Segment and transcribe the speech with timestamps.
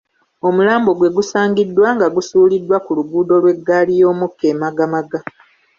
[0.47, 5.19] Omulambo gwe gusaangiddwa nga gusuuliddwa ku luguudo lw'eggali y'omukka e Magamaga